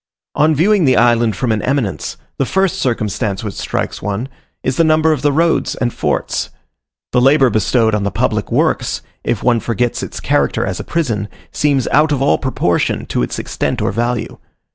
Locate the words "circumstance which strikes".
2.79-4.01